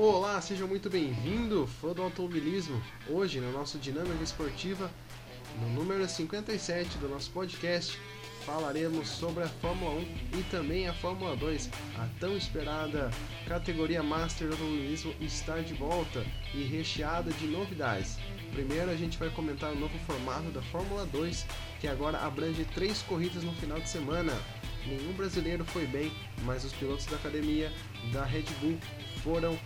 [0.00, 2.80] Olá, seja muito bem-vindo, fã do automobilismo.
[3.08, 4.88] Hoje, no nosso Dinâmica Esportiva,
[5.60, 7.98] no número 57 do nosso podcast,
[8.46, 11.68] falaremos sobre a Fórmula 1 e também a Fórmula 2.
[11.98, 13.10] A tão esperada
[13.48, 16.24] categoria Master do automobilismo está de volta
[16.54, 18.18] e recheada de novidades.
[18.52, 21.44] Primeiro, a gente vai comentar o novo formato da Fórmula 2,
[21.80, 24.32] que agora abrange três corridas no final de semana.
[24.86, 26.12] Nenhum brasileiro foi bem,
[26.44, 27.72] mas os pilotos da academia
[28.12, 28.78] da Red Bull
[29.24, 29.58] foram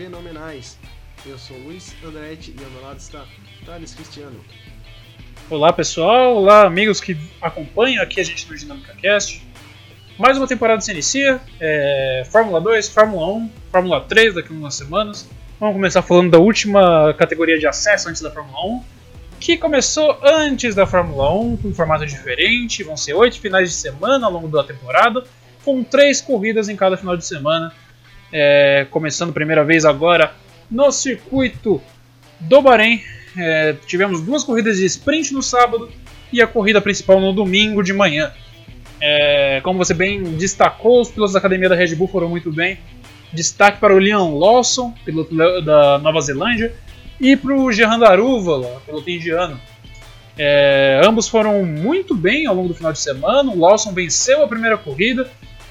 [0.00, 0.78] fenomenais.
[1.26, 3.22] Eu sou Luiz Andretti e ao meu lado está
[3.66, 4.40] Thales Cristiano.
[5.50, 9.46] Olá pessoal, olá amigos que acompanham aqui a gente no Dinâmica Cast.
[10.18, 14.74] Mais uma temporada se inicia, é, Fórmula 2, Fórmula 1, Fórmula 3 daqui a umas
[14.74, 15.28] semanas.
[15.58, 18.82] Vamos começar falando da última categoria de acesso antes da Fórmula 1,
[19.38, 22.82] que começou antes da Fórmula 1, com um formato diferente.
[22.82, 25.24] Vão ser oito finais de semana ao longo da temporada,
[25.62, 27.70] com três corridas em cada final de semana
[28.32, 30.32] é, começando primeira vez agora
[30.70, 31.80] no circuito
[32.40, 33.02] do Bahrein.
[33.36, 35.90] É, tivemos duas corridas de sprint no sábado
[36.32, 38.32] e a corrida principal no domingo de manhã.
[39.00, 42.78] É, como você bem destacou, os pilotos da academia da Red Bull foram muito bem.
[43.32, 45.34] Destaque para o Liam Lawson, piloto
[45.64, 46.74] da Nova Zelândia,
[47.20, 49.60] e para o Gerhan Daruvala, piloto indiano.
[50.36, 53.50] É, ambos foram muito bem ao longo do final de semana.
[53.50, 55.30] O Lawson venceu a primeira corrida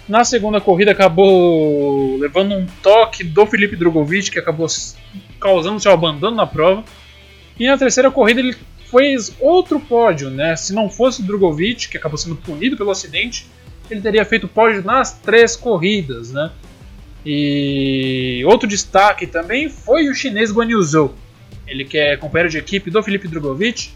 [0.10, 4.68] na segunda corrida acabou levando um toque do Felipe Drogovic, que acabou
[5.40, 6.84] causando seu abandono na prova.
[7.60, 8.56] E na terceira corrida ele
[8.90, 10.56] fez outro pódio, né?
[10.56, 13.48] Se não fosse o Drogovic, que acabou sendo punido pelo acidente,
[13.90, 16.52] ele teria feito pódio nas três corridas, né?
[17.24, 21.16] E outro destaque também foi o chinês Guan Yu Zhou.
[21.68, 23.92] Ele que é companheiro de equipe do Felipe Drogovic.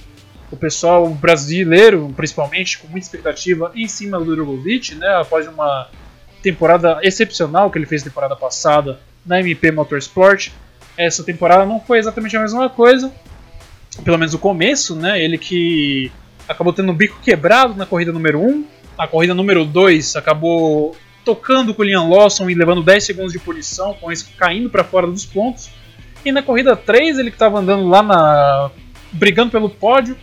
[0.53, 5.07] O pessoal brasileiro, principalmente, com muita expectativa em cima do Drogovic, né?
[5.15, 5.89] Após uma
[6.43, 10.51] temporada excepcional que ele fez temporada passada na MP Motorsport.
[10.95, 13.11] Essa temporada não foi exatamente a mesma coisa,
[14.03, 15.19] pelo menos o começo, né?
[15.19, 16.11] Ele que
[16.47, 18.63] acabou tendo o bico quebrado na corrida número 1,
[18.95, 23.39] a corrida número 2 acabou tocando com o Liam Lawson e levando 10 segundos de
[23.39, 25.71] punição, com isso caindo para fora dos pontos.
[26.23, 28.69] E na corrida 3 ele que estava andando lá na
[29.11, 30.15] brigando pelo pódio,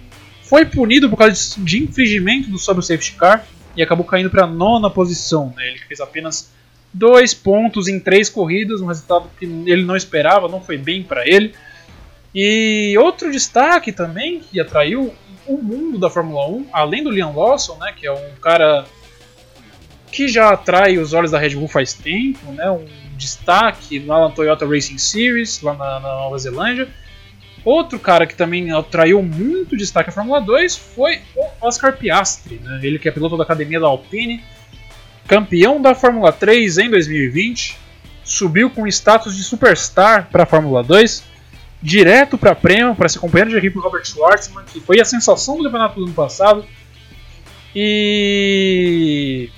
[0.50, 3.47] foi punido por causa de infringimento do sobre o safety car
[3.77, 5.55] e acabou caindo para a nona posição.
[5.56, 5.69] Né?
[5.69, 6.50] Ele fez apenas
[6.93, 11.25] dois pontos em três corridas, um resultado que ele não esperava, não foi bem para
[11.25, 11.55] ele.
[12.34, 15.15] E outro destaque também que atraiu
[15.47, 18.87] o mundo da Fórmula 1, além do Liam Lawson, né, que é um cara
[20.11, 22.84] que já atrai os olhos da Red Bull faz tempo, né, um
[23.17, 26.88] destaque lá na Toyota Racing Series, lá na, na Nova Zelândia,
[27.65, 32.81] Outro cara que também atraiu muito destaque à Fórmula 2 foi o Oscar Piastri, né?
[32.82, 34.43] ele que é piloto da academia da Alpine,
[35.26, 37.76] campeão da Fórmula 3 em 2020,
[38.25, 41.22] subiu com status de superstar para a Fórmula 2,
[41.82, 45.04] direto para a Prema para ser companheiro de equipe do Robert Schwartzman, que foi a
[45.04, 46.65] sensação do campeonato do ano passado.
[47.75, 49.50] E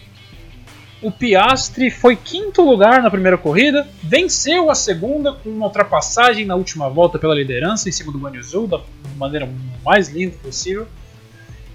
[1.03, 6.55] o Piastri foi quinto lugar na primeira corrida, venceu a segunda com uma ultrapassagem na
[6.55, 8.81] última volta pela liderança em cima do Guanyu da
[9.17, 9.49] maneira
[9.85, 10.87] mais linda possível.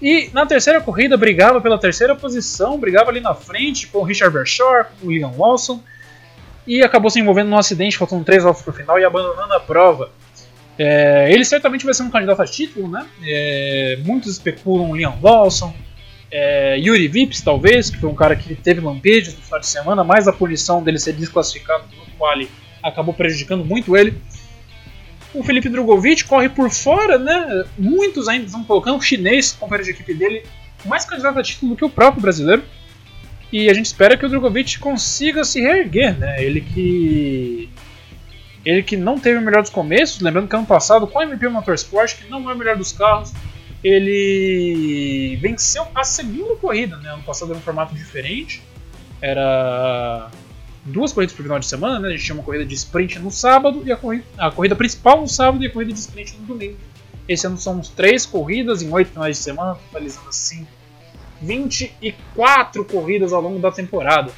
[0.00, 4.34] E na terceira corrida brigava pela terceira posição, brigava ali na frente com o Richard
[4.34, 5.82] Verschoor, com o Liam Lawson,
[6.66, 9.60] e acabou se envolvendo num acidente, faltando três voltas para o final e abandonando a
[9.60, 10.10] prova.
[10.78, 13.04] É, ele certamente vai ser um candidato a título, né?
[13.26, 15.74] É, muitos especulam Liam Lawson,
[16.30, 20.04] é, Yuri Vips, talvez, que foi um cara que teve lampejos no final de semana,
[20.04, 22.48] mas a punição dele ser desclassificado no quali
[22.82, 24.16] acabou prejudicando muito ele.
[25.34, 27.64] O Felipe Drogovic corre por fora, né?
[27.78, 30.42] Muitos ainda estão colocando o chinês, companheiro de equipe dele,
[30.84, 32.62] mais candidato a título do que o próprio brasileiro.
[33.52, 36.42] E a gente espera que o Drogovic consiga se reerguer, né?
[36.42, 37.70] Ele que.
[38.64, 41.48] Ele que não teve o melhor dos começos, lembrando que ano passado, com a MP
[41.48, 43.32] Motorsport, que não é o melhor dos carros,
[43.82, 47.10] ele venceu a segunda corrida, né?
[47.10, 48.62] Ano passado era um formato diferente.
[49.20, 50.30] Era
[50.84, 52.08] duas corridas por final de semana, né?
[52.08, 55.20] A gente tinha uma corrida de sprint no sábado e a corrida, a corrida principal
[55.20, 56.76] no sábado e a corrida de sprint no domingo.
[57.28, 60.66] Esse ano são três corridas em oito finais de semana, totalizando assim
[61.42, 64.32] 24 corridas ao longo da temporada.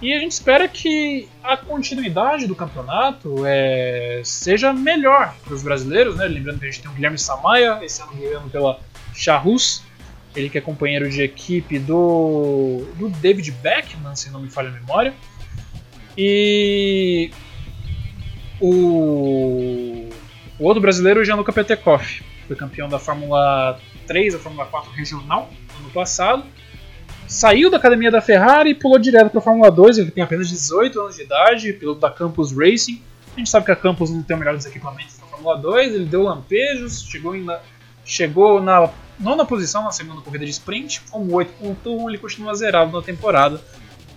[0.00, 6.16] E a gente espera que a continuidade do campeonato é, seja melhor para os brasileiros,
[6.16, 6.26] né?
[6.26, 8.78] Lembrando que a gente tem o Guilherme Samaia, esse ano guiando pela
[9.12, 9.82] Charrus,
[10.36, 14.72] ele que é companheiro de equipe do, do David Beckman, se não me falha a
[14.72, 15.12] memória.
[16.16, 17.32] E
[18.60, 20.08] o,
[20.60, 25.50] o outro brasileiro, o Gianluca Petekoff, foi campeão da Fórmula 3, a Fórmula 4 regional,
[25.80, 26.44] ano passado
[27.28, 29.98] saiu da academia da Ferrari e pulou direto para a Fórmula 2.
[29.98, 33.02] Ele tem apenas 18 anos de idade, piloto da Campus Racing.
[33.36, 35.94] A gente sabe que a Campos não tem o melhor dos equipamentos na Fórmula 2,
[35.94, 37.46] ele deu lampejos, chegou, em,
[38.04, 38.90] chegou na
[39.20, 43.60] nona posição na segunda corrida de sprint, com 8.1 ele continua zerado na temporada.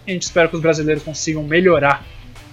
[0.08, 2.04] A gente espera que os brasileiros consigam melhorar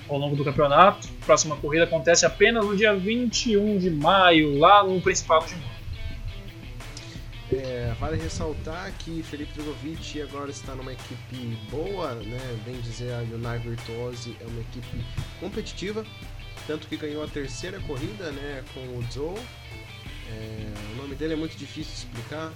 [0.09, 1.09] ao longo do campeonato.
[1.23, 5.78] A próxima corrida acontece apenas no dia 21 de maio, lá no Principado de Mônaco.
[7.51, 12.39] É, vale ressaltar que Felipe Drogovic agora está numa equipe boa, né?
[12.65, 15.03] bem dizer, a Unai Virtuosi é uma equipe
[15.41, 16.05] competitiva,
[16.67, 19.39] tanto que ganhou a terceira corrida né, com o Zou.
[20.31, 22.53] É, o nome dele é muito difícil de explicar,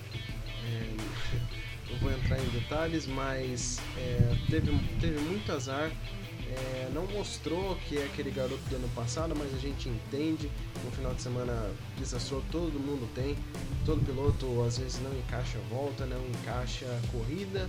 [0.67, 0.97] é,
[1.91, 5.91] não vou entrar em detalhes, mas é, teve, teve muito azar
[6.53, 10.51] é, não mostrou que é aquele garoto do ano passado, mas a gente entende.
[10.85, 13.37] No final de semana desastrou, todo mundo tem.
[13.85, 17.69] Todo piloto às vezes não encaixa volta, não encaixa corrida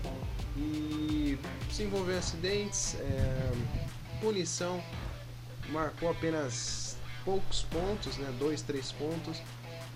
[0.56, 1.38] e
[1.72, 3.52] se envolveu em acidentes, é,
[4.22, 4.84] punição,
[5.70, 9.42] marcou apenas poucos pontos, né, dois, três pontos,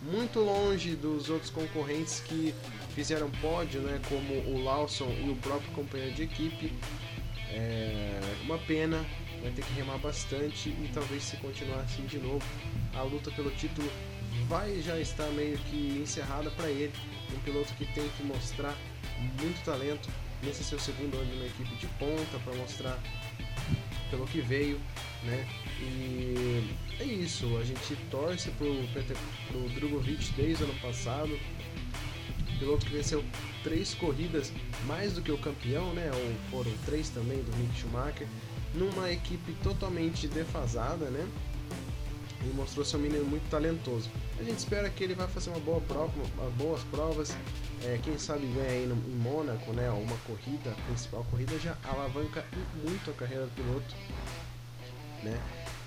[0.02, 2.54] muito longe dos outros concorrentes que
[2.96, 6.74] fizeram pódio, né, como o Lawson e o próprio companheiro de equipe.
[7.50, 9.06] É uma pena,
[9.42, 12.46] vai ter que remar bastante e talvez se continuar assim de novo,
[12.94, 13.90] a luta pelo título
[14.48, 16.94] vai já estar meio que encerrada para ele.
[17.36, 18.76] Um piloto que tem que mostrar
[19.42, 20.10] muito talento
[20.44, 23.00] nesse seu segundo ano na equipe de ponta para mostrar
[24.10, 24.80] pelo que veio,
[25.24, 25.48] né?
[25.80, 28.74] E é isso, a gente torce pro,
[29.48, 31.38] pro Drogovic desde o ano passado,
[32.60, 33.24] piloto que venceu
[33.64, 34.52] três corridas
[34.86, 36.10] mais do que o campeão, né?
[36.14, 38.28] Ou foram três também do Mick Schumacher,
[38.74, 41.28] numa equipe totalmente defasada, né?
[42.44, 44.10] E mostrou ser um menino muito talentoso.
[44.40, 47.36] A gente espera que ele vai fazer uma boa prova, uma, boas provas.
[47.84, 49.90] É, quem sabe ganha aí no, em Mônaco, né?
[49.90, 52.46] Uma corrida, a principal corrida já alavanca
[52.84, 53.96] muito a carreira do piloto,
[55.24, 55.40] né?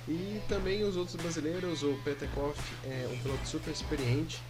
[0.08, 4.43] E também os outros brasileiros, o Petekoff é um piloto super experiente,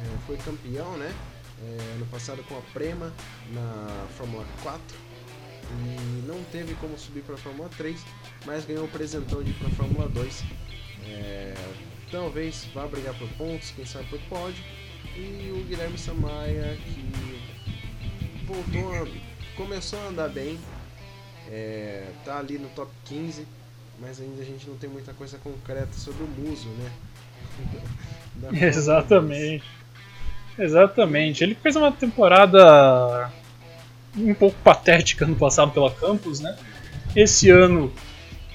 [0.00, 1.14] é, foi campeão, né?
[1.62, 3.12] É, no passado com a Prema
[3.52, 5.12] na Fórmula 4
[5.72, 7.98] e não teve como subir para a Fórmula 3,
[8.44, 10.44] mas ganhou o presentão de ir para a Fórmula 2.
[11.06, 11.54] É,
[12.10, 14.62] talvez vá brigar por pontos, quem sabe por pódio.
[15.16, 17.42] E o Guilherme Samaia que
[18.46, 20.58] voltou, a, começou a andar bem,
[21.48, 23.46] é, tá ali no top 15,
[24.00, 26.92] mas ainda a gente não tem muita coisa concreta sobre o Muso, né?
[28.68, 29.64] Exatamente.
[30.58, 31.42] Exatamente.
[31.42, 33.30] Ele fez uma temporada
[34.16, 36.56] um pouco patética no passado pela Campus, né?
[37.16, 37.92] Esse ano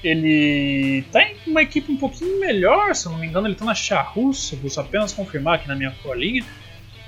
[0.02, 3.64] ele tá em uma equipe um pouquinho melhor, se eu não me engano, ele tá
[3.64, 6.44] na Charrus, vou apenas confirmar aqui na minha colinha.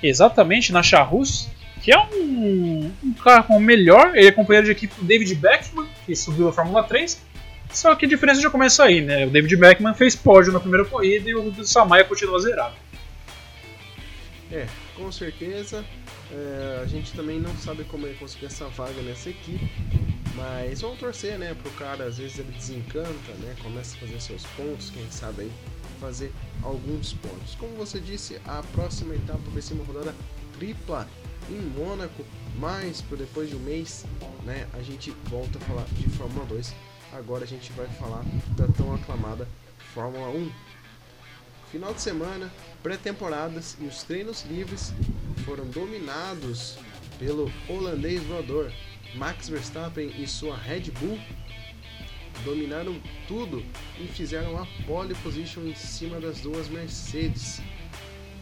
[0.02, 1.48] Exatamente, na Charrus,
[1.82, 4.16] que é um, um carro melhor.
[4.16, 7.22] Ele é companheiro de equipe do David Beckman, que subiu a Fórmula 3.
[7.70, 9.26] Só que a diferença já começa aí, né?
[9.26, 12.74] O David Beckman fez pódio na primeira corrida e o Samaya continua zerado.
[14.52, 14.66] É,
[14.96, 15.84] com certeza.
[16.30, 19.70] É, a gente também não sabe como ele conseguiu essa vaga nessa equipe.
[20.34, 21.54] Mas vamos torcer, né?
[21.54, 23.54] Pro cara, às vezes ele desencanta, né?
[23.62, 25.52] Começa a fazer seus pontos, quem sabe aí
[26.00, 26.32] fazer
[26.62, 27.54] alguns pontos.
[27.56, 30.14] Como você disse, a próxima etapa vai ser uma rodada
[30.58, 31.06] tripla
[31.48, 32.24] em Mônaco,
[32.56, 34.06] mas por depois de um mês,
[34.44, 34.66] né?
[34.72, 36.74] A gente volta a falar de Fórmula 2.
[37.12, 38.24] Agora a gente vai falar
[38.56, 39.46] da tão aclamada
[39.94, 40.50] Fórmula 1.
[41.70, 44.92] Final de semana, pré-temporadas e os treinos livres
[45.44, 46.76] foram dominados
[47.16, 48.72] pelo holandês voador
[49.14, 51.18] Max Verstappen e sua Red Bull
[52.44, 53.62] dominaram tudo
[54.00, 57.62] e fizeram a pole position em cima das duas Mercedes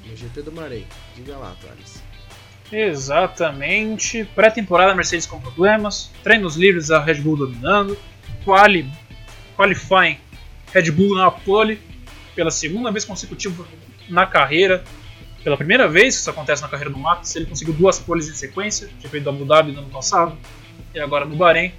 [0.06, 0.84] no GP do Maré.
[1.14, 2.02] Diga lá, Thales.
[2.72, 4.24] Exatamente.
[4.34, 7.98] Pré-temporada Mercedes com problemas, treinos livres a Red Bull dominando,
[8.44, 8.90] quali,
[9.54, 10.18] qualifying
[10.72, 11.78] Red Bull na pole
[12.38, 13.66] pela segunda vez consecutiva
[14.08, 14.84] na carreira.
[15.42, 18.34] Pela primeira vez que isso acontece na carreira do Max, ele conseguiu duas poles em
[18.34, 20.38] sequência, tinha feito do Abu Dhabi no ano passado
[20.94, 21.72] e agora no Bahrein.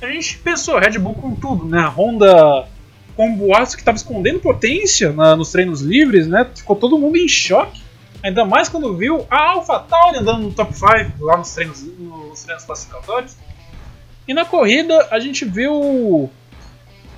[0.00, 1.78] A gente pensou, Red Bull com tudo, né?
[1.78, 2.66] A Honda
[3.14, 6.44] com boatos que estava escondendo potência na, nos treinos livres, né?
[6.56, 7.80] Ficou todo mundo em choque.
[8.20, 12.64] Ainda mais quando viu a AlphaTauri andando no top 5 lá nos treinos, nos treinos
[12.64, 13.36] classificatórios.
[14.26, 16.28] E na corrida a gente viu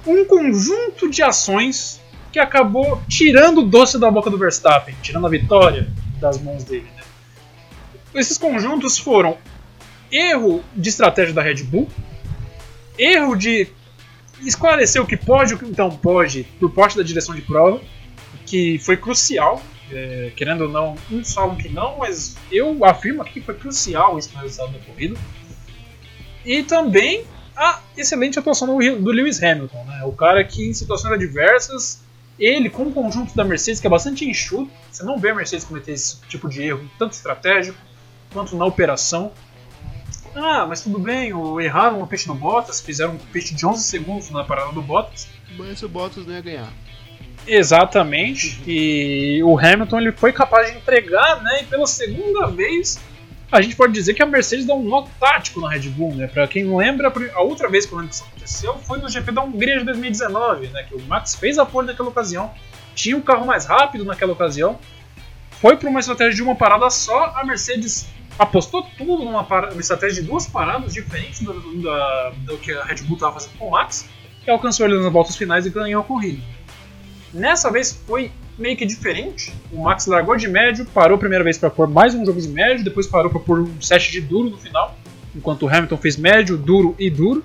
[0.06, 2.03] um conjunto de ações
[2.34, 5.88] que acabou tirando o doce da boca do Verstappen, tirando a vitória
[6.18, 6.88] das mãos dele.
[6.96, 7.02] Né?
[8.12, 9.38] Esses conjuntos foram
[10.10, 11.88] erro de estratégia da Red Bull,
[12.98, 13.68] erro de
[14.40, 17.80] esclarecer o que pode e o que não pode por parte da direção de prova,
[18.44, 19.62] que foi crucial.
[19.92, 24.18] É, querendo ou não, uns falam que não, mas eu afirmo aqui que foi crucial
[24.18, 25.16] isso no resultado da corrida.
[26.44, 27.24] E também
[27.56, 30.02] a excelente atuação do, do Lewis Hamilton, né?
[30.04, 32.02] O cara que em situações adversas,
[32.38, 35.64] ele com o conjunto da Mercedes, que é bastante enxuto, você não vê a Mercedes
[35.64, 37.78] cometer esse tipo de erro, tanto estratégico
[38.32, 39.32] quanto na operação.
[40.34, 43.84] Ah, mas tudo bem, o, erraram o peixe no Bottas, fizeram um peixe de 11
[43.84, 45.28] segundos na parada do Bottas.
[45.56, 46.72] Mas o Bottas não ia ganhar.
[47.46, 48.60] Exatamente.
[48.66, 51.62] E o Hamilton ele foi capaz de entregar, né?
[51.62, 52.98] E pela segunda vez
[53.54, 56.26] a gente pode dizer que a Mercedes dá um nó tático na Red Bull, né?
[56.26, 59.84] Para quem lembra, a outra vez que isso aconteceu foi no GP da Hungria de
[59.84, 60.82] 2019, né?
[60.82, 62.52] Que o Max fez a pole naquela ocasião,
[62.96, 64.76] tinha um carro mais rápido naquela ocasião,
[65.61, 70.20] foi para uma estratégia de uma parada só, a Mercedes apostou tudo numa uma estratégia
[70.20, 73.70] de duas paradas diferentes do, do, do que a Red Bull estava fazendo com o
[73.70, 74.08] Max,
[74.44, 76.42] e alcançou ele nas voltas finais e ganhou a corrida.
[77.34, 79.52] Nessa vez foi meio que diferente.
[79.72, 82.48] O Max largou de médio, parou a primeira vez para pôr mais um jogo de
[82.48, 84.96] médio, depois parou para pôr um set de duro no final,
[85.34, 87.44] enquanto o Hamilton fez médio, duro e duro.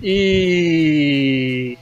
[0.00, 1.76] E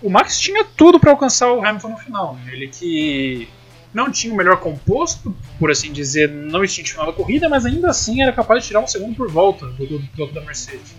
[0.00, 2.34] o Max tinha tudo para alcançar o Hamilton no final.
[2.36, 2.52] Né?
[2.52, 3.48] Ele que
[3.92, 7.90] não tinha o melhor composto, por assim dizer, não tinha final da corrida, mas ainda
[7.90, 10.94] assim era capaz de tirar um segundo por volta do piloto da Mercedes.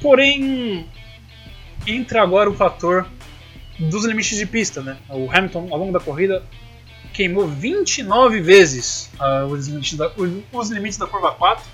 [0.00, 0.88] Porém,
[1.86, 3.06] entra agora o fator
[3.78, 4.96] dos limites de pista, né?
[5.08, 6.42] O Hamilton, ao longo da corrida,
[7.12, 10.10] queimou 29 vezes uh, os, limites da,
[10.52, 11.64] os, limites da curva 4.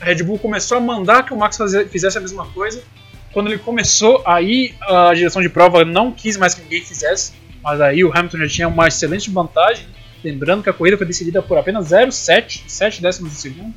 [0.00, 1.58] A Red Bull começou a mandar que o Max
[1.90, 2.82] fizesse a mesma coisa.
[3.32, 7.80] Quando ele começou, aí a direção de prova não quis mais que ninguém fizesse, mas
[7.80, 9.86] aí o Hamilton já tinha uma excelente vantagem.
[10.24, 13.74] Lembrando que a corrida foi decidida por apenas 0,7 7 décimos de segundo.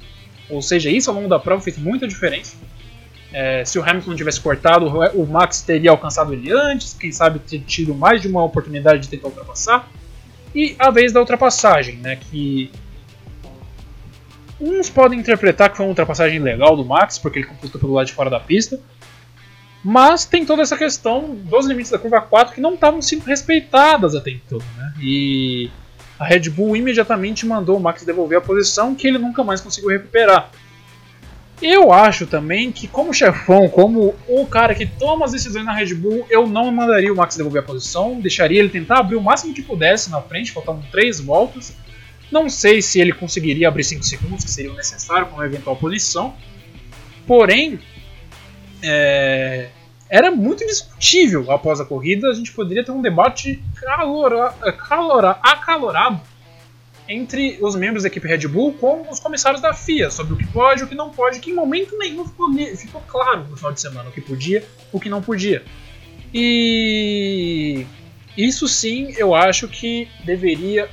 [0.50, 2.56] Ou seja, isso ao longo da prova fez muita diferença.
[3.34, 7.60] É, se o Hamilton tivesse cortado, o Max teria alcançado ele antes, quem sabe ter
[7.60, 9.90] tido mais de uma oportunidade de tentar ultrapassar.
[10.54, 12.70] E a vez da ultrapassagem, né, que
[14.60, 18.08] uns podem interpretar que foi uma ultrapassagem legal do Max, porque ele completou pelo lado
[18.08, 18.80] de fora da pista,
[19.84, 24.14] mas tem toda essa questão dos limites da curva 4 que não estavam sendo respeitadas
[24.14, 24.60] até então.
[24.78, 24.94] Né?
[25.02, 25.72] E
[26.20, 29.90] a Red Bull imediatamente mandou o Max devolver a posição que ele nunca mais conseguiu
[29.90, 30.52] recuperar.
[31.62, 35.94] Eu acho também que, como chefão, como o cara que toma as decisões na Red
[35.94, 39.54] Bull, eu não mandaria o Max devolver a posição, deixaria ele tentar abrir o máximo
[39.54, 41.76] que pudesse na frente, faltavam 3 voltas.
[42.32, 46.34] Não sei se ele conseguiria abrir 5 segundos, que seria necessário para uma eventual posição.
[47.28, 47.80] Porém,
[48.82, 49.70] é,
[50.10, 52.30] era muito discutível após a corrida.
[52.30, 54.52] A gente poderia ter um debate calora,
[54.88, 56.31] calora, acalorado
[57.12, 60.48] entre os membros da equipe Red Bull com os comissários da FIA sobre o que
[60.48, 63.74] pode e o que não pode, que em momento nenhum ficou, ficou claro no final
[63.74, 64.64] de semana o que podia
[64.94, 65.62] o que não podia.
[66.34, 67.86] E
[68.38, 70.90] isso sim eu acho que deveria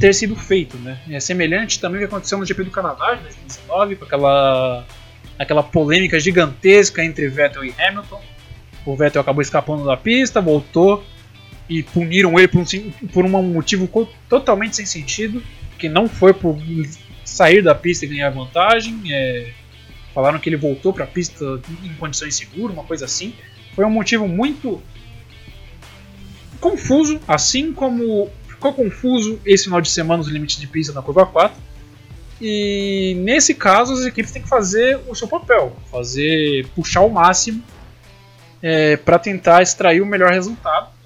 [0.00, 0.78] ter sido feito.
[0.78, 0.98] Né?
[1.10, 4.86] É semelhante também ao que aconteceu no GP do Canadá de 2019, com aquela,
[5.38, 8.22] aquela polêmica gigantesca entre Vettel e Hamilton.
[8.86, 11.04] O Vettel acabou escapando da pista, voltou
[11.68, 13.88] e puniram ele por um, por um motivo
[14.28, 15.42] totalmente sem sentido,
[15.78, 16.58] que não foi por
[17.24, 19.00] sair da pista e ganhar vantagem.
[19.10, 19.52] É,
[20.14, 21.44] falaram que ele voltou para a pista
[21.84, 23.34] em condições seguras, uma coisa assim.
[23.74, 24.82] Foi um motivo muito
[26.60, 31.26] confuso, assim como ficou confuso esse final de semana os limites de pista na curva
[31.26, 31.56] 4.
[32.40, 37.62] E nesse caso as equipes têm que fazer o seu papel, fazer puxar o máximo
[38.62, 40.97] é, para tentar extrair o melhor resultado.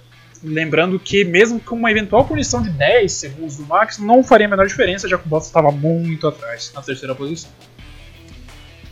[0.43, 4.51] Lembrando que, mesmo com uma eventual punição de 10 segundos do Max, não faria a
[4.51, 7.51] menor diferença, já que o Bottas estava muito atrás na terceira posição.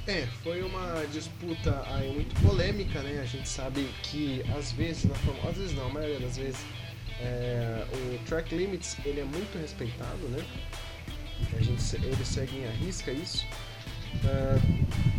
[0.07, 3.21] É, foi uma disputa aí muito polêmica, né?
[3.23, 6.61] A gente sabe que às vezes, na Fórmula, às vezes não, a maioria das vezes,
[7.21, 10.45] é, o track limits ele é muito respeitado, né?
[11.57, 13.47] A gente, eles seguem a risca isso.
[14.25, 15.10] Uh,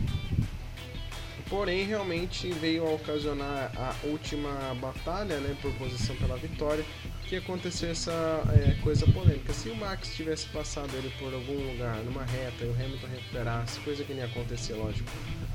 [1.51, 6.81] Porém, realmente veio a ocasionar a última batalha, né, por posição pela vitória,
[7.27, 8.13] que aconteceu essa
[8.53, 9.51] é, coisa polêmica.
[9.51, 13.81] Se o Max tivesse passado ele por algum lugar, numa reta, e o Hamilton recuperasse,
[13.81, 15.11] coisa que nem ia acontecer, lógico,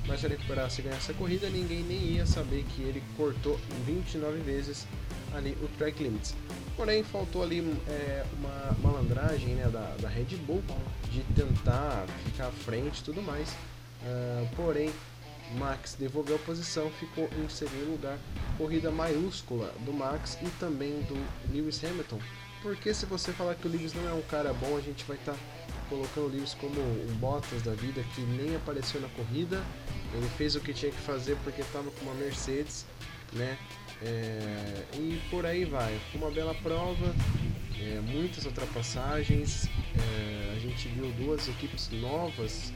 [0.07, 3.59] mas se ele recuperasse e ganhasse a corrida, ninguém nem ia saber que ele cortou
[3.87, 4.87] 29 vezes
[5.35, 6.35] ali o track limits.
[6.77, 10.63] Porém, faltou ali é, uma malandragem né, da, da Red Bull
[11.11, 13.49] de tentar ficar à frente e tudo mais.
[14.03, 14.93] Uh, porém,
[15.55, 18.19] Max devolveu posição, ficou em segundo lugar,
[18.59, 21.17] corrida maiúscula do Max e também do
[21.53, 22.19] Lewis Hamilton.
[22.63, 25.17] Porque se você falar que o Lewis não é um cara bom, a gente vai
[25.17, 25.39] estar tá
[25.89, 29.63] colocando o Lewis como um Bottas da vida que nem apareceu na corrida.
[30.13, 32.87] Ele fez o que tinha que fazer porque estava com uma Mercedes,
[33.33, 33.57] né?
[34.03, 35.99] É, e por aí vai.
[36.11, 37.15] Foi uma bela prova,
[37.79, 39.69] é, muitas ultrapassagens.
[39.97, 42.73] É, a gente viu duas equipes novas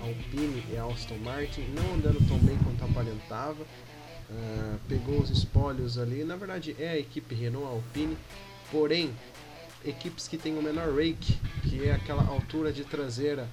[0.00, 3.62] Alpine e Aston Martin, não andando tão bem quanto aparentava.
[4.28, 6.24] Uh, pegou os espólios ali.
[6.24, 8.16] Na verdade, é a equipe Renault Alpine,
[8.70, 9.14] porém,
[9.84, 11.38] equipes que têm o menor rake,
[11.68, 13.48] que é aquela altura de traseira,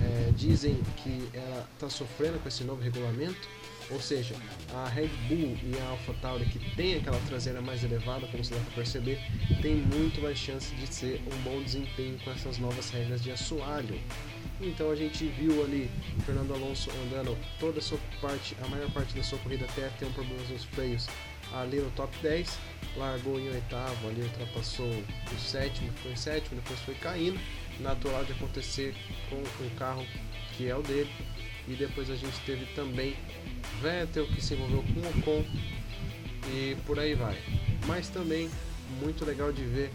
[0.00, 3.48] é, dizem que ela está sofrendo com esse novo regulamento.
[3.90, 4.34] Ou seja,
[4.74, 8.60] a Red Bull e a AlphaTauri, que tem aquela traseira mais elevada, como você dá
[8.60, 9.18] para perceber,
[9.62, 13.98] tem muito mais chance de ser um bom desempenho com essas novas regras de assoalho.
[14.60, 15.88] Então a gente viu ali
[16.18, 19.88] o Fernando Alonso andando toda a sua parte, a maior parte da sua corrida até
[19.98, 21.06] ter um problema nos freios
[21.54, 22.58] ali no top 10,
[22.96, 27.38] largou em oitavo, ali ultrapassou o sétimo, foi sétimo, depois foi caindo,
[27.80, 28.94] natural de acontecer
[29.30, 30.04] com um carro
[30.56, 31.10] que é o dele.
[31.66, 33.14] E depois a gente teve também
[33.80, 35.44] Vettel que se envolveu com o Ocon
[36.50, 37.36] e por aí vai.
[37.86, 38.50] Mas também
[39.00, 39.90] muito legal de ver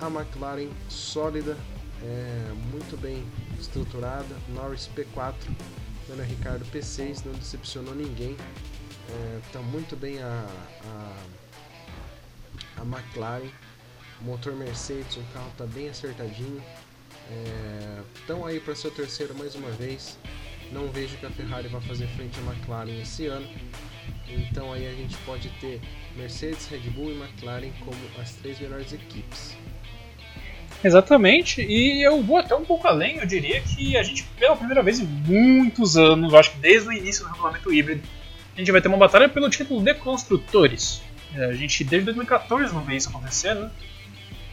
[0.00, 1.56] a McLaren sólida,
[2.02, 3.24] é, muito bem
[3.60, 5.34] estruturada, Norris P4,
[6.08, 8.36] Daniel Ricardo P6, não decepcionou ninguém.
[9.46, 10.46] Está é, muito bem a,
[10.84, 11.16] a,
[12.78, 13.50] a McLaren,
[14.20, 16.62] motor Mercedes, o carro está bem acertadinho.
[18.14, 20.18] Estão é, aí para ser o terceiro mais uma vez.
[20.72, 23.48] Não vejo que a Ferrari vá fazer frente à McLaren esse ano.
[24.28, 25.80] Então aí a gente pode ter
[26.16, 29.56] Mercedes, Red Bull e McLaren como as três melhores equipes.
[30.82, 34.82] Exatamente, e eu vou até um pouco além, eu diria que a gente, pela primeira
[34.82, 38.02] vez em muitos anos, acho que desde o início do regulamento híbrido,
[38.54, 41.02] a gente vai ter uma batalha pelo título de construtores.
[41.34, 43.70] É, a gente desde 2014 não vê isso acontecer, né?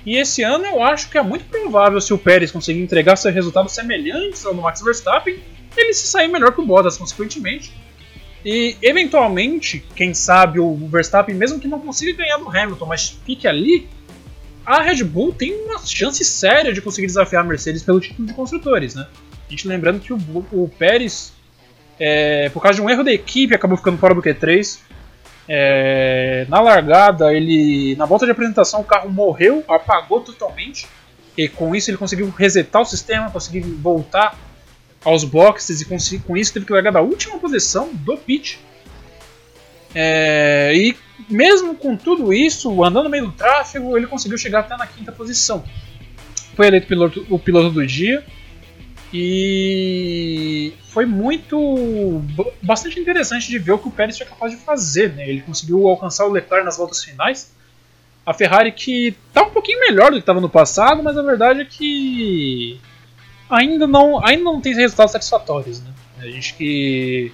[0.06, 3.34] E esse ano eu acho que é muito provável se o Pérez conseguir entregar seus
[3.34, 5.40] resultados semelhantes ao do Max Verstappen,
[5.76, 7.72] ele se sair melhor que o Bottas, consequentemente.
[8.44, 13.48] E eventualmente, quem sabe o Verstappen, mesmo que não consiga ganhar do Hamilton, mas fique
[13.48, 13.90] ali,
[14.66, 18.34] a Red Bull tem uma chance séria de conseguir desafiar a Mercedes pelo título de
[18.34, 19.08] construtores, né?
[19.48, 20.18] A gente lembrando que o,
[20.52, 21.32] o Pérez,
[22.00, 24.80] é, por causa de um erro da equipe, acabou ficando fora do Q3.
[25.48, 30.88] É, na largada, ele na volta de apresentação o carro morreu, apagou totalmente.
[31.38, 34.38] E com isso ele conseguiu resetar o sistema, conseguiu voltar
[35.04, 38.60] aos boxes e com isso teve que largar da última posição do pit.
[39.96, 40.96] É, e
[41.30, 45.12] mesmo com tudo isso, andando no meio do tráfego, ele conseguiu chegar até na quinta
[45.12, 45.64] posição.
[46.54, 48.24] Foi eleito piloto, o piloto do dia
[49.14, 52.22] e foi muito
[52.62, 55.14] bastante interessante de ver o que o Pérez foi capaz de fazer.
[55.14, 55.30] Né?
[55.30, 57.56] Ele conseguiu alcançar o Leclerc nas voltas finais.
[58.26, 61.62] A Ferrari que está um pouquinho melhor do que estava no passado, mas a verdade
[61.62, 62.80] é que
[63.50, 65.82] ainda não, ainda não tem resultados satisfatórios.
[65.82, 65.92] Né?
[66.20, 67.32] A gente que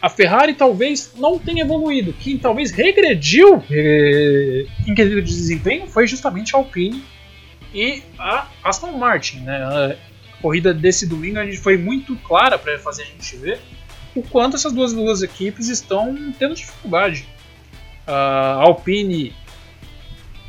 [0.00, 2.12] a Ferrari talvez não tenha evoluído.
[2.12, 7.04] Quem talvez regrediu eh, em quesito de desempenho foi justamente a Alpine
[7.74, 9.40] e a Aston Martin.
[9.40, 9.56] Né?
[9.56, 9.96] A
[10.40, 13.60] corrida desse domingo a gente foi muito clara para fazer a gente ver
[14.14, 17.26] o quanto essas duas, duas equipes estão tendo dificuldade.
[18.06, 19.34] A Alpine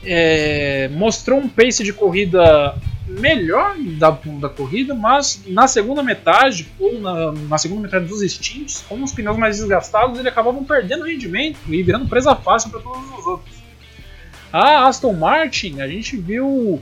[0.03, 2.75] é, mostrou um pace de corrida
[3.09, 8.83] melhor da, da corrida, mas na segunda metade, ou na, na segunda metade dos extintos,
[8.87, 13.17] com os pneus mais desgastados, ele acabavam perdendo rendimento e virando presa fácil para todos
[13.17, 13.55] os outros.
[14.53, 16.81] A Aston Martin, a gente viu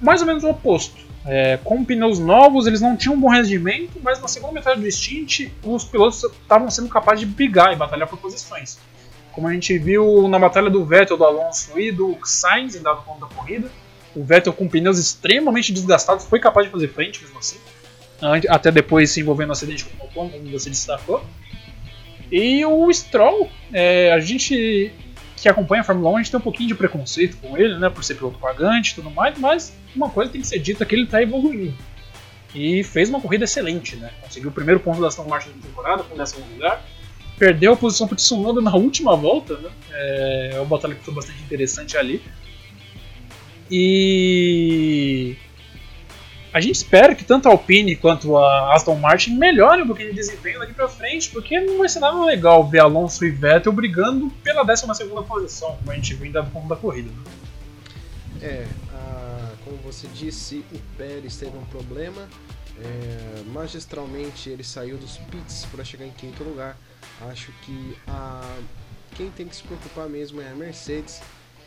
[0.00, 1.02] mais ou menos o oposto.
[1.24, 4.90] É, com pneus novos, eles não tinham um bom rendimento, mas na segunda metade do
[4.90, 8.78] stint, os pilotos estavam sendo capazes de brigar e batalhar por posições.
[9.30, 13.02] Como a gente viu na batalha do Vettel, do Alonso e do Sainz em dado
[13.02, 13.70] ponto da corrida,
[14.14, 17.58] o Vettel com pneus extremamente desgastados foi capaz de fazer frente mesmo assim.
[18.48, 21.24] Até depois se envolvendo no acidente com o Ocon, como você destacou.
[22.30, 24.92] E o Stroll, é, a gente
[25.42, 27.90] que acompanha a Fórmula 1, a gente tem um pouquinho de preconceito com ele, né,
[27.90, 30.94] por ser piloto pagante e tudo mais, mas uma coisa tem que ser dita que
[30.94, 31.74] ele está evoluindo.
[32.54, 34.10] E fez uma corrida excelente, né?
[34.20, 36.84] Conseguiu o primeiro ponto da Aston Martin da temporada, com o décimo lugar.
[37.38, 39.70] Perdeu a posição para o Tsunoda na última volta, né?
[39.90, 42.22] É, é uma batalha que foi bastante interessante ali.
[43.74, 45.34] E
[46.52, 50.16] a gente espera que tanto a Alpine quanto a Aston Martin melhorem um pouquinho de
[50.16, 54.28] desempenho daqui pra frente, porque não vai ser nada legal ver Alonso e Vettel brigando
[54.44, 54.86] pela 12
[55.26, 57.08] posição, como a gente viu ainda no ponto da corrida.
[57.08, 57.24] Né?
[58.42, 62.28] É, a, como você disse, o Pérez teve um problema.
[62.78, 66.76] É, magistralmente ele saiu dos pits para chegar em quinto lugar.
[67.30, 68.42] Acho que a,
[69.16, 71.22] quem tem que se preocupar mesmo é a Mercedes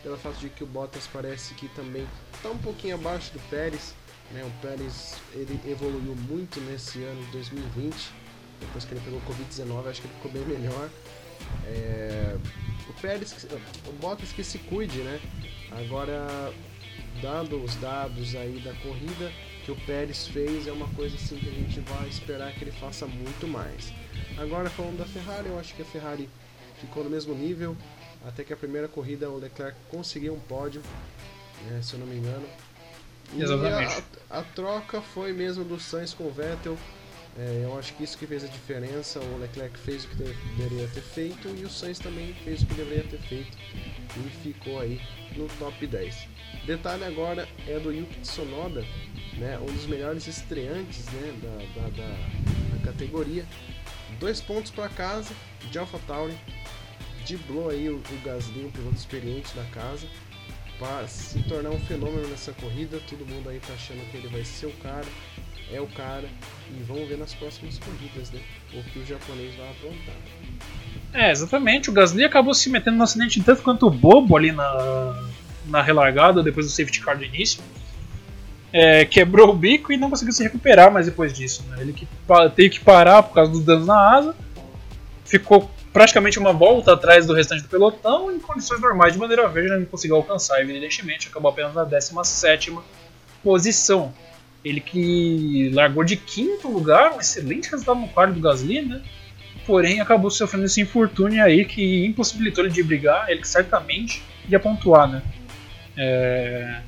[0.05, 3.95] pelo fato de que o Bottas parece que também está um pouquinho abaixo do Pérez.
[4.31, 4.43] Né?
[4.43, 8.11] O Pérez ele evoluiu muito nesse ano de 2020,
[8.59, 10.89] depois que ele pegou Covid-19, acho que ele ficou bem melhor.
[11.65, 12.37] É...
[12.87, 13.47] O Pérez,
[13.87, 15.19] o Bottas que se cuide, né?
[15.71, 16.53] Agora,
[17.19, 19.31] dando os dados aí da corrida,
[19.65, 22.71] que o Pérez fez é uma coisa assim que a gente vai esperar que ele
[22.71, 23.91] faça muito mais.
[24.37, 26.29] Agora falando da Ferrari, eu acho que a Ferrari
[26.79, 27.75] ficou no mesmo nível,
[28.25, 30.81] até que a primeira corrida o Leclerc conseguiu um pódio,
[31.67, 32.47] né, se eu não me engano.
[33.33, 34.03] E Exatamente.
[34.29, 36.77] A, a, troca foi mesmo do Sainz com o Vettel.
[37.38, 39.19] É, eu acho que isso que fez a diferença.
[39.19, 42.73] O Leclerc fez o que deveria ter feito e o Sainz também fez o que
[42.75, 43.57] deveria ter feito
[44.17, 45.01] e ficou aí
[45.35, 46.27] no top 10.
[46.65, 48.85] Detalhe agora é do Yuki Tsunoda,
[49.38, 53.45] né, um dos melhores estreantes né, da, da, da, da categoria.
[54.19, 55.33] Dois pontos para casa
[55.69, 56.38] de AlphaTauri,
[57.25, 60.07] driblou aí o, o Gasly, um piloto experiente da casa,
[60.79, 62.99] para se tornar um fenômeno nessa corrida.
[63.09, 65.05] Todo mundo aí tá achando que ele vai ser o cara,
[65.71, 66.27] é o cara,
[66.69, 68.39] e vamos ver nas próximas corridas, né?
[68.73, 70.15] O que o japonês vai aprontar.
[71.13, 71.89] É, exatamente.
[71.89, 75.29] O Gasly acabou se metendo no acidente tanto quanto bobo ali na,
[75.67, 77.61] na relargada, depois do safety car do início.
[78.71, 81.63] É, quebrou o bico e não conseguiu se recuperar mais depois disso.
[81.69, 81.77] Né?
[81.79, 82.05] Ele que,
[82.55, 84.35] teve que parar por causa dos danos na asa,
[85.23, 89.77] ficou praticamente uma volta atrás do restante do pelotão em condições normais de maneira verde,
[89.77, 92.77] não conseguiu alcançar, evidentemente, acabou apenas na 17
[93.41, 94.13] posição.
[94.62, 99.01] Ele que largou de quinto lugar, um excelente resultado no quadro do Gasly, né?
[99.65, 104.60] Porém, acabou sofrendo esse infortúnio aí que impossibilitou ele de brigar, ele que certamente ia
[104.60, 105.23] pontuar, né?
[105.95, 106.81] É...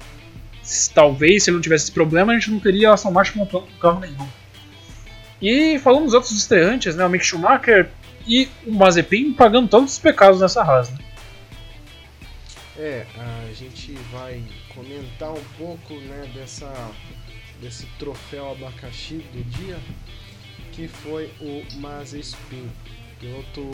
[0.93, 4.01] Talvez, se ele não tivesse esse problema, a gente não teria Aston Martin montando carro
[4.01, 4.27] nenhum.
[5.41, 7.05] E falando dos outros estreantes, né?
[7.05, 7.89] O Mick Schumacher
[8.27, 10.91] e o Mazepin pagando todos os pecados nessa raça.
[10.91, 10.99] Né?
[12.77, 14.43] É, a gente vai
[14.75, 16.71] comentar um pouco né, dessa,
[17.59, 19.79] desse troféu abacaxi do dia,
[20.73, 22.69] que foi o Mazepin,
[23.19, 23.71] piloto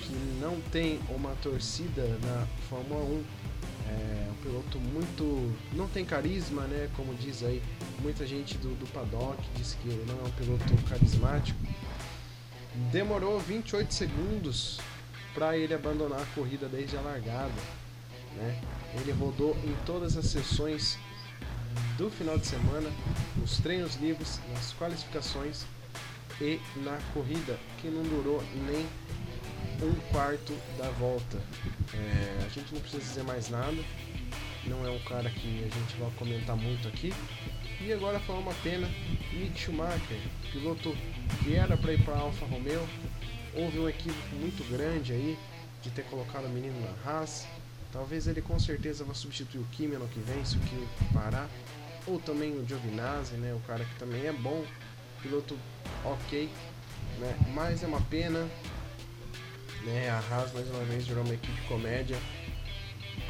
[0.00, 3.24] que não tem uma torcida na Fórmula 1.
[3.90, 5.54] É um piloto muito.
[5.72, 6.88] não tem carisma, né?
[6.94, 7.62] Como diz aí
[8.02, 11.58] muita gente do, do paddock, diz que ele não é um piloto carismático
[12.90, 14.80] demorou 28 segundos
[15.34, 17.60] para ele abandonar a corrida desde a largada.
[18.36, 18.60] Né?
[19.00, 20.98] Ele rodou em todas as sessões
[21.96, 22.90] do final de semana,
[23.36, 25.64] nos treinos livres, nas qualificações
[26.40, 28.86] e na corrida, que não durou nem
[29.82, 31.38] um quarto da volta.
[31.94, 33.76] É, a gente não precisa dizer mais nada,
[34.66, 37.12] não é um cara que a gente vai comentar muito aqui.
[37.80, 38.88] E agora foi uma pena,
[39.32, 40.18] Mick Schumacher,
[40.50, 40.96] piloto
[41.44, 42.84] que era para ir para Alfa Romeo,
[43.54, 45.38] houve um equívoco muito grande aí
[45.80, 47.46] de ter colocado o menino na Haas.
[47.92, 51.48] Talvez ele com certeza vá substituir o Kimi ano que vem, se o Kimi parar.
[52.04, 54.64] Ou também o Giovinazzi, né, o cara que também é bom,
[55.22, 55.56] piloto
[56.04, 56.50] ok,
[57.20, 58.40] né, mas é uma pena.
[59.84, 62.18] Né, a Haas mais uma vez virou uma equipe comédia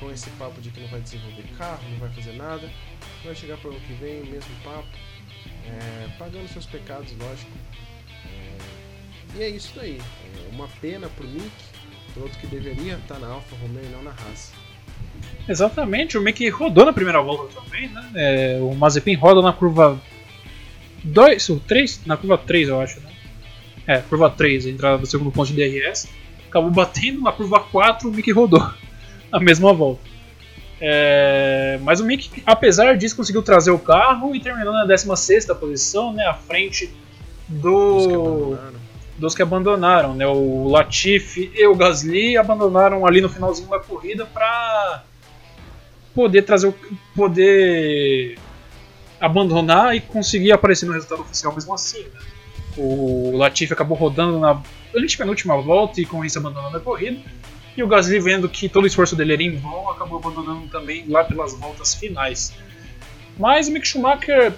[0.01, 2.71] com esse papo de que não vai desenvolver carro, não vai fazer nada
[3.25, 4.89] vai chegar para o ano que vem, mesmo papo,
[5.67, 7.51] é, pagando seus pecados, lógico.
[8.27, 9.99] É, e é isso daí.
[9.99, 11.51] É uma pena pro Mick,
[12.17, 14.53] outro que deveria estar tá na Alfa Romeo e não na Haas.
[15.49, 18.11] Exatamente, o Mick rodou na primeira volta também, né?
[18.15, 20.01] É, o Mazepin roda na curva
[21.03, 22.05] 2, ou 3?
[22.07, 23.11] Na curva 3, eu acho, né?
[23.87, 26.09] É, curva 3, a entrada do segundo ponto de DRS.
[26.49, 28.63] Acabou batendo na curva 4, o Mick rodou
[29.33, 30.18] a mesma volta.
[30.81, 36.13] É, mas o Mick, apesar disso, conseguiu trazer o carro e terminou na 16 posição,
[36.13, 36.93] né, à frente
[37.49, 38.57] do,
[39.17, 40.15] dos que abandonaram.
[40.15, 45.03] Né, o Latifi e o Gasly abandonaram ali no finalzinho da corrida para
[46.15, 46.75] poder trazer o,
[47.15, 48.39] poder
[49.21, 52.03] abandonar e conseguir aparecer no resultado oficial mesmo assim.
[52.03, 52.21] Né.
[52.77, 54.63] O Latifi acabou rodando na
[54.97, 57.21] antepenúltima volta e com isso abandonando a corrida.
[57.79, 61.05] E o Gasly, vendo que todo o esforço dele era em vão, acabou abandonando também
[61.09, 62.53] lá pelas voltas finais.
[63.39, 64.53] Mas o Mick Schumacher,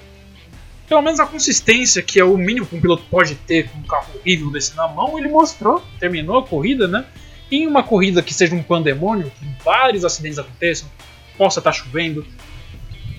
[0.88, 3.82] pelo menos a consistência que é o mínimo que um piloto pode ter com um
[3.82, 7.04] carro horrível desse na mão, ele mostrou, terminou a corrida, né?
[7.52, 10.88] Em uma corrida que seja um pandemônio, que vários acidentes aconteçam,
[11.36, 12.26] possa estar tá chovendo,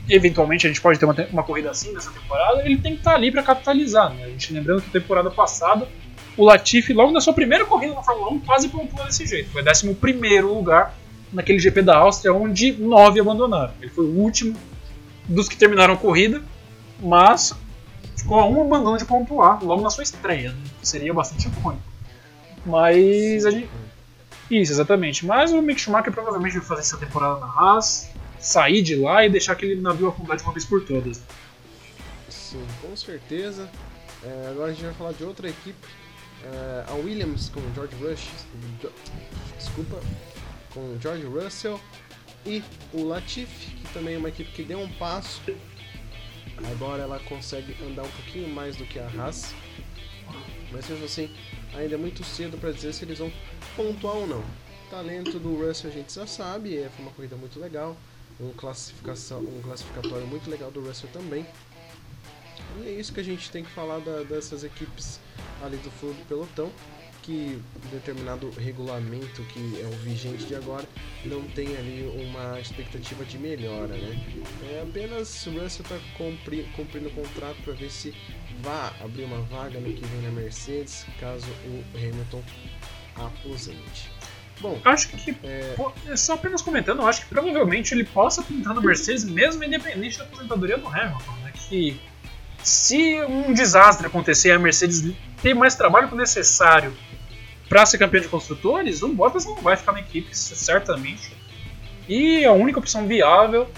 [0.09, 3.11] eventualmente a gente pode ter uma, uma corrida assim nessa temporada, ele tem que estar
[3.11, 4.11] tá ali para capitalizar.
[4.11, 4.23] Né?
[4.23, 5.87] A gente lembrando que temporada passada
[6.37, 9.49] o Latifi, logo na sua primeira corrida na Fórmula 1, quase pontuou desse jeito.
[9.49, 10.95] Foi 11 lugar
[11.31, 13.73] naquele GP da Áustria, onde nove abandonaram.
[13.81, 14.55] Ele foi o último
[15.27, 16.41] dos que terminaram a corrida,
[16.99, 17.53] mas
[18.15, 20.63] ficou a um abandono de pontuar logo na sua estreia, né?
[20.81, 21.83] seria bastante icônico.
[22.65, 23.69] Mas a gente.
[24.49, 25.25] Isso, exatamente.
[25.25, 29.29] Mas o Mick Schumacher provavelmente vai fazer essa temporada na Haas, sair de lá e
[29.29, 31.23] deixar aquele navio afundar de uma vez por todas.
[32.29, 33.69] Sim, com certeza.
[34.23, 35.87] É, agora a gente vai falar de outra equipe
[36.43, 38.29] Uh, a Williams com George Rush,
[39.57, 39.99] desculpa,
[40.73, 41.79] com George Russell
[42.45, 45.41] e o Latifi, que também é uma equipe que deu um passo
[46.69, 49.53] Agora ela consegue andar um pouquinho mais do que a Haas,
[50.71, 51.35] mas mesmo assim
[51.73, 53.31] ainda é muito cedo para dizer se eles vão
[53.75, 54.43] pontuar ou não.
[54.89, 57.95] Talento do Russell a gente já sabe, é, foi uma corrida muito legal,
[58.39, 61.45] um, classificação, um classificatório muito legal do Russell também.
[62.81, 65.19] E é isso que a gente tem que falar da, dessas equipes
[65.63, 66.71] ali do fundo do pelotão
[67.21, 70.87] que determinado regulamento que é o vigente de agora
[71.25, 74.19] não tem ali uma expectativa de melhora, né?
[74.71, 78.13] É apenas o Russell está cumpri, cumprindo o contrato para ver se
[78.61, 82.43] vá abrir uma vaga no que vem na Mercedes caso o Hamilton
[83.15, 84.11] aposente.
[84.59, 85.75] Bom, acho que é...
[86.07, 86.15] é...
[86.15, 90.77] só apenas comentando, acho que provavelmente ele possa pintar no Mercedes mesmo independente da aposentadoria
[90.77, 91.53] do Hamilton, né?
[91.67, 91.99] Que
[92.63, 96.93] se um desastre acontecer e a Mercedes tem mais trabalho que o necessário
[97.67, 101.31] para ser campeão de construtores, o Bottas não vai ficar na equipe, certamente.
[102.07, 103.69] E a única opção viável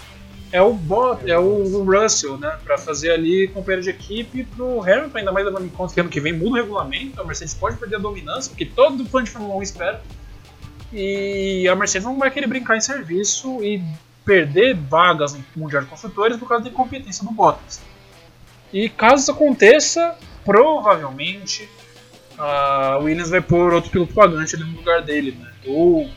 [0.50, 2.58] é o, Bot, é o Russell, né?
[2.64, 6.08] Para fazer ali companheiro de equipe pro Hamilton, ainda mais levando em conta que ano
[6.08, 9.30] que vem muda o regulamento, a Mercedes pode perder a dominância, porque todo fã de
[9.30, 10.02] Fórmula 1 espera.
[10.92, 13.82] E a Mercedes não vai querer brincar em serviço e
[14.24, 17.80] perder vagas no Mundial de Construtores por causa da incompetência do Bottas.
[18.74, 21.68] E caso isso aconteça, provavelmente
[22.36, 25.48] a Williams vai pôr outro piloto pagante ali no lugar dele, né?
[25.64, 26.10] Ou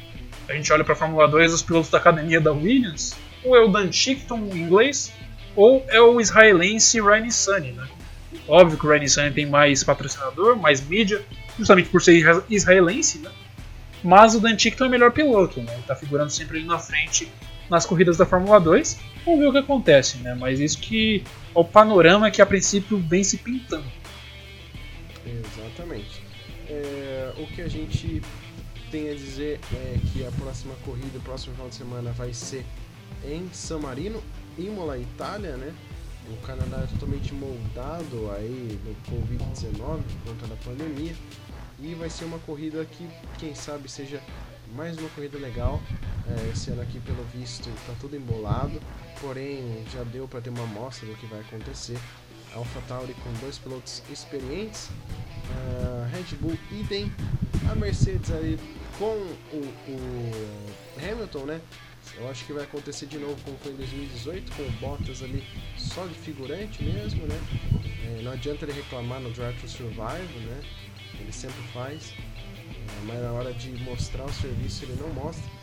[0.50, 3.64] a gente olha para a Fórmula 2, os pilotos da academia da Williams, ou é
[3.64, 5.14] o Dan Chickton em inglês,
[5.56, 7.88] ou é o israelense Ryan Sunny, né?
[8.48, 11.24] Óbvio que o Ryan Sunny tem mais patrocinador, mais mídia,
[11.60, 13.30] justamente por ser israelense, né?
[14.04, 15.72] Mas o Dan Chickton é o melhor piloto, né?
[15.76, 17.32] Ele tá figurando sempre ali na frente
[17.70, 18.98] nas corridas da Fórmula 2.
[19.28, 20.34] Vamos ver o que acontece, né?
[20.34, 21.22] Mas isso que
[21.54, 23.84] é o panorama que a princípio vem se pintando.
[25.26, 26.24] Exatamente.
[26.70, 28.22] É, o que a gente
[28.90, 32.66] tem a dizer é que a próxima corrida, o próximo final de semana vai ser
[33.26, 34.24] em San Marino,
[34.58, 35.74] Imola, Itália, né?
[36.32, 41.14] O Canadá é totalmente moldado aí no Covid-19 por conta da pandemia.
[41.82, 43.06] E vai ser uma corrida que,
[43.38, 44.22] quem sabe, seja
[44.74, 45.82] mais uma corrida legal.
[46.30, 48.82] É, esse ano aqui, pelo visto, está tudo embolado.
[49.22, 51.98] Porém, já deu para ter uma amostra do que vai acontecer.
[52.54, 57.12] AlphaTauri com dois pilotos experientes, uh, Red Bull idem,
[57.70, 58.58] a Mercedes aí
[58.98, 60.32] com o, o,
[60.98, 61.62] Hamilton, né?
[62.16, 65.44] Eu acho que vai acontecer de novo como foi em 2018, com o Bottas ali
[65.78, 67.40] só de figurante mesmo, né?
[68.04, 70.62] É, não adianta ele reclamar no Drive to Survive, né?
[71.20, 75.57] Ele sempre faz, é, mas na hora de mostrar o serviço ele não mostra.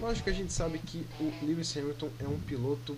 [0.00, 2.96] Lógico que a gente sabe que o Lewis Hamilton é um piloto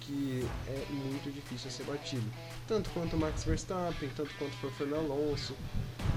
[0.00, 2.24] que é muito difícil ser batido.
[2.66, 5.56] Tanto quanto Max Verstappen, tanto quanto foi Fernando Alonso,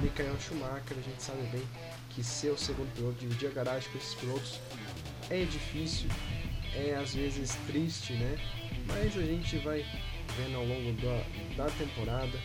[0.02, 1.64] Michael Schumacher, a gente sabe bem
[2.10, 4.60] que ser o segundo piloto, dividir a garagem com esses pilotos
[5.30, 6.10] é difícil,
[6.74, 8.38] é às vezes triste, né?
[8.88, 9.86] Mas a gente vai
[10.38, 12.40] vendo ao longo da, da temporada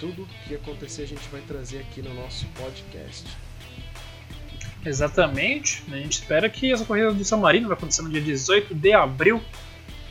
[0.00, 3.24] tudo que acontecer a gente vai trazer aqui no nosso podcast.
[4.84, 8.74] Exatamente, a gente espera que essa corrida do San Marino vai acontecer no dia 18
[8.74, 9.42] de abril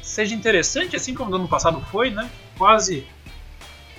[0.02, 2.30] seja interessante, assim como no ano passado foi, né?
[2.58, 3.06] Quase,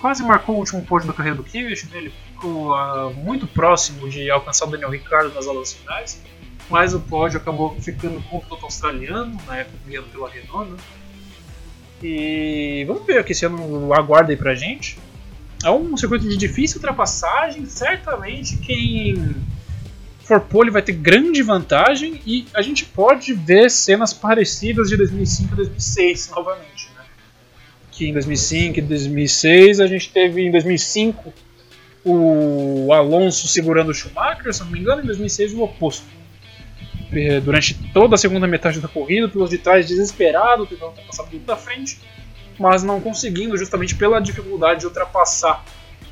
[0.01, 1.99] quase marcou o último pódio da carreira do Kiwish, né?
[1.99, 6.21] ele ficou uh, muito próximo de alcançar o Daniel Ricciardo nas aulas finais,
[6.69, 10.79] mas o pódio acabou ficando com o piloto australiano, na época guiado pela Renault, né?
[12.03, 14.99] E vamos ver o que esse ano aguarda aí pra gente.
[15.65, 19.35] É um circuito de difícil ultrapassagem, certamente quem
[20.25, 25.53] for pole vai ter grande vantagem e a gente pode ver cenas parecidas de 2005
[25.53, 26.89] e 2006 novamente.
[26.97, 27.05] Né?
[27.93, 31.33] Que em 2005 e 2006 a gente teve em 2005
[32.05, 36.07] o Alonso segurando o Schumacher, se não me engano, em 2006 o oposto.
[37.45, 41.57] Durante toda a segunda metade da corrida, pelos de trás desesperado, tentando ultrapassar tudo da
[41.57, 42.01] frente,
[42.59, 45.65] mas não conseguindo justamente pela dificuldade de ultrapassar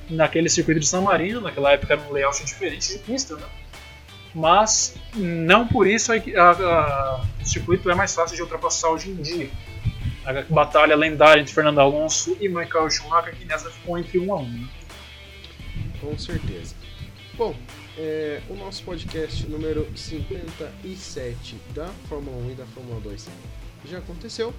[0.09, 3.43] naquele circuito de San Marino, naquela época era um layout diferente de pista, né?
[4.35, 9.11] Mas não por isso a, a, a, o circuito é mais fácil de ultrapassar hoje
[9.11, 9.51] em dia.
[10.25, 14.37] A batalha lendária entre Fernando Alonso e Michael Schumacher, que nessa ficou entre 1 a
[14.39, 14.49] 1.
[14.49, 14.69] Né?
[16.01, 16.75] Com certeza.
[17.35, 17.57] Bom,
[17.99, 23.29] é, o nosso podcast número 57 da Fórmula 1 e da Fórmula 2
[23.87, 24.55] já aconteceu.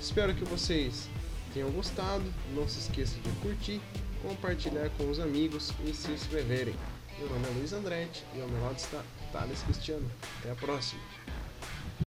[0.00, 1.08] Espero que vocês
[1.52, 2.24] tenham gostado.
[2.54, 3.80] Não se esqueça de curtir,
[4.22, 6.74] compartilhar com os amigos e se inscreverem.
[7.22, 9.00] Meu nome é Luiz Andretti e ao meu lado está
[9.32, 10.10] Thales Cristiano.
[10.40, 11.00] Até a próxima!